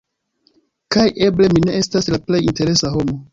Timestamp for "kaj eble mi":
0.95-1.63